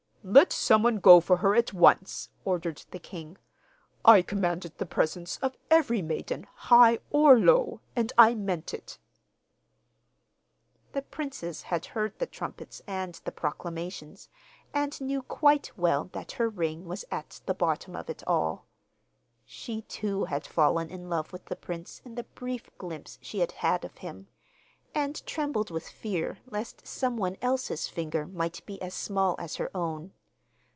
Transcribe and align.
'Let 0.23 0.53
some 0.53 0.83
one 0.83 0.97
go 0.99 1.19
for 1.19 1.37
her 1.37 1.55
at 1.55 1.73
once,' 1.73 2.29
ordered 2.45 2.83
the 2.91 2.99
king. 2.99 3.37
'I 4.05 4.21
commanded 4.21 4.77
the 4.77 4.85
presence 4.85 5.37
of 5.39 5.57
every 5.71 6.03
maiden, 6.03 6.45
high 6.53 6.99
or 7.09 7.39
low, 7.39 7.81
and 7.95 8.13
I 8.19 8.35
meant 8.35 8.71
it.' 8.71 8.99
The 10.93 11.01
princess 11.01 11.63
had 11.63 11.87
heard 11.87 12.19
the 12.19 12.27
trumpets 12.27 12.83
and 12.85 13.15
the 13.25 13.31
proclamations, 13.31 14.29
and 14.75 15.01
knew 15.01 15.23
quite 15.23 15.75
well 15.75 16.11
that 16.13 16.33
her 16.33 16.49
ring 16.49 16.85
was 16.85 17.03
at 17.09 17.41
the 17.47 17.55
bottom 17.55 17.95
of 17.95 18.07
it 18.07 18.21
all. 18.27 18.67
She, 19.43 19.81
too, 19.81 20.25
had 20.25 20.45
fallen 20.45 20.91
in 20.91 21.09
love 21.09 21.33
with 21.33 21.45
the 21.45 21.55
prince 21.55 21.99
in 22.05 22.13
the 22.13 22.25
brief 22.25 22.69
glimpse 22.77 23.17
she 23.23 23.39
had 23.39 23.53
had 23.53 23.83
of 23.83 23.97
him, 23.97 24.27
and 24.93 25.25
trembled 25.25 25.71
with 25.71 25.87
fear 25.87 26.39
lest 26.47 26.85
someone 26.85 27.37
else's 27.41 27.87
finger 27.87 28.27
might 28.27 28.65
be 28.65 28.81
as 28.81 28.93
small 28.93 29.35
as 29.39 29.55
her 29.55 29.71
own. 29.75 30.11